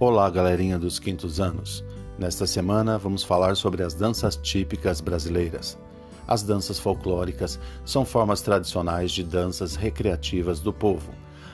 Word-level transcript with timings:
Olá, 0.00 0.30
galerinha 0.30 0.78
dos 0.78 1.00
quintos 1.00 1.40
anos. 1.40 1.84
Nesta 2.16 2.46
semana 2.46 2.96
vamos 2.96 3.24
falar 3.24 3.56
sobre 3.56 3.82
as 3.82 3.94
danças 3.94 4.36
típicas 4.36 5.00
brasileiras. 5.00 5.76
As 6.24 6.40
danças 6.40 6.78
folclóricas 6.78 7.58
são 7.84 8.04
formas 8.04 8.40
tradicionais 8.40 9.10
de 9.10 9.24
danças 9.24 9.74
recreativas 9.74 10.60
do 10.60 10.72
povo. 10.72 11.10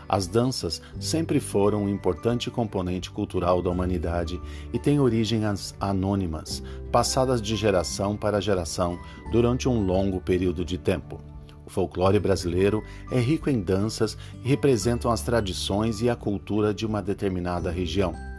As 0.06 0.26
danças 0.26 0.82
sempre 1.00 1.40
foram 1.40 1.84
um 1.84 1.88
importante 1.88 2.50
componente 2.50 3.10
cultural 3.10 3.62
da 3.62 3.70
humanidade 3.70 4.38
e 4.74 4.78
têm 4.78 5.00
origens 5.00 5.74
anônimas, 5.80 6.62
passadas 6.92 7.40
de 7.40 7.56
geração 7.56 8.14
para 8.14 8.42
geração 8.42 8.98
durante 9.32 9.70
um 9.70 9.86
longo 9.86 10.20
período 10.20 10.66
de 10.66 10.76
tempo. 10.76 11.18
O 11.64 11.70
folclore 11.70 12.18
brasileiro 12.18 12.84
é 13.10 13.18
rico 13.18 13.48
em 13.48 13.62
danças 13.62 14.18
e 14.44 14.48
representam 14.48 15.10
as 15.10 15.22
tradições 15.22 16.02
e 16.02 16.10
a 16.10 16.14
cultura 16.14 16.74
de 16.74 16.84
uma 16.84 17.00
determinada 17.00 17.70
região 17.70 18.33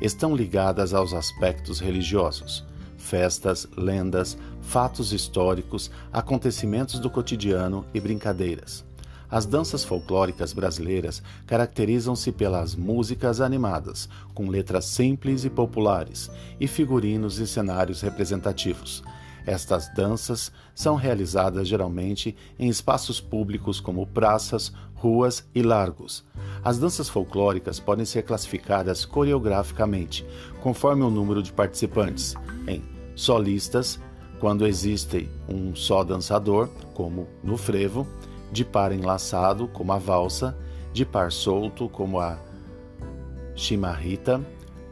estão 0.00 0.34
ligadas 0.34 0.92
aos 0.92 1.12
aspectos 1.12 1.80
religiosos, 1.80 2.64
festas, 2.96 3.68
lendas, 3.76 4.36
fatos 4.62 5.12
históricos, 5.12 5.90
acontecimentos 6.12 6.98
do 6.98 7.08
cotidiano 7.08 7.84
e 7.94 8.00
brincadeiras. 8.00 8.84
As 9.28 9.44
danças 9.44 9.84
folclóricas 9.84 10.52
brasileiras 10.52 11.22
caracterizam-se 11.46 12.30
pelas 12.30 12.76
músicas 12.76 13.40
animadas, 13.40 14.08
com 14.32 14.48
letras 14.48 14.84
simples 14.84 15.44
e 15.44 15.50
populares, 15.50 16.30
e 16.60 16.68
figurinos 16.68 17.38
e 17.38 17.46
cenários 17.46 18.00
representativos. 18.02 19.02
Estas 19.46 19.88
danças 19.94 20.50
são 20.74 20.96
realizadas 20.96 21.68
geralmente 21.68 22.36
em 22.58 22.68
espaços 22.68 23.20
públicos 23.20 23.78
como 23.78 24.06
praças, 24.06 24.72
ruas 24.96 25.48
e 25.54 25.62
largos. 25.62 26.24
As 26.64 26.78
danças 26.78 27.08
folclóricas 27.08 27.78
podem 27.78 28.04
ser 28.04 28.22
classificadas 28.22 29.04
coreograficamente, 29.04 30.26
conforme 30.60 31.04
o 31.04 31.10
número 31.10 31.42
de 31.42 31.52
participantes, 31.52 32.34
em 32.66 32.82
solistas, 33.14 34.00
quando 34.40 34.66
existe 34.66 35.28
um 35.48 35.74
só 35.74 36.02
dançador, 36.02 36.68
como 36.92 37.28
no 37.42 37.56
frevo, 37.56 38.06
de 38.50 38.64
par 38.64 38.92
enlaçado, 38.92 39.68
como 39.68 39.92
a 39.92 39.98
valsa, 39.98 40.56
de 40.92 41.04
par 41.04 41.30
solto, 41.30 41.88
como 41.88 42.18
a 42.18 42.38
chimarrita, 43.54 44.40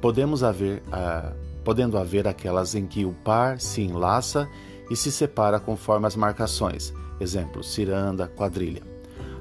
podemos 0.01 0.43
haver, 0.43 0.83
uh, 0.89 1.35
podendo 1.65 1.99
haver 1.99 2.29
aquelas 2.29 2.75
em 2.75 2.87
que 2.87 3.05
o 3.05 3.13
par 3.13 3.61
se 3.61 3.83
enlaça 3.83 4.49
e 4.91 4.97
se 4.97 5.11
separa 5.11 5.59
conforme 5.59 6.07
as 6.07 6.15
marcações, 6.15 6.93
exemplo, 7.19 7.65
ciranda, 7.65 8.29
quadrilha. 8.29 8.83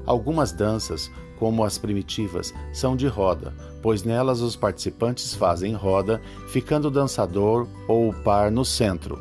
Algumas 0.06 0.52
danças, 0.52 1.10
como 1.38 1.64
as 1.64 1.78
primitivas, 1.78 2.54
são 2.72 2.96
de 2.96 3.06
roda, 3.06 3.52
pois 3.82 4.02
nelas 4.02 4.40
os 4.40 4.56
participantes 4.56 5.34
fazem 5.34 5.74
roda, 5.74 6.20
ficando 6.48 6.88
o 6.88 6.90
dançador 6.90 7.68
ou 7.86 8.08
o 8.08 8.14
par 8.22 8.50
no 8.50 8.64
centro, 8.64 9.20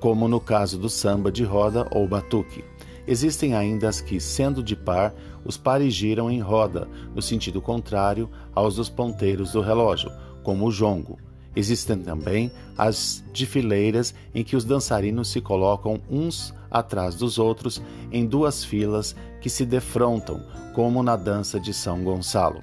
como 0.00 0.28
no 0.28 0.40
caso 0.40 0.78
do 0.78 0.88
samba 0.88 1.30
de 1.30 1.44
roda 1.44 1.86
ou 1.90 2.08
batuque. 2.08 2.64
Existem 3.06 3.54
ainda 3.54 3.88
as 3.88 4.00
que, 4.00 4.20
sendo 4.20 4.62
de 4.62 4.76
par, 4.76 5.14
os 5.44 5.56
pares 5.56 5.94
giram 5.94 6.30
em 6.30 6.40
roda, 6.40 6.86
no 7.14 7.22
sentido 7.22 7.60
contrário 7.60 8.30
aos 8.54 8.76
dos 8.76 8.90
ponteiros 8.90 9.52
do 9.52 9.62
relógio, 9.62 10.10
como 10.42 10.66
o 10.66 10.70
jongo. 10.70 11.18
Existem 11.56 11.98
também 11.98 12.50
as 12.76 13.24
de 13.32 13.46
fileiras 13.46 14.14
em 14.34 14.44
que 14.44 14.56
os 14.56 14.64
dançarinos 14.64 15.28
se 15.28 15.40
colocam 15.40 16.00
uns 16.10 16.54
atrás 16.70 17.14
dos 17.14 17.38
outros 17.38 17.82
em 18.12 18.26
duas 18.26 18.64
filas 18.64 19.16
que 19.40 19.50
se 19.50 19.64
defrontam, 19.64 20.42
como 20.74 21.02
na 21.02 21.16
dança 21.16 21.58
de 21.58 21.72
São 21.72 22.02
Gonçalo. 22.04 22.62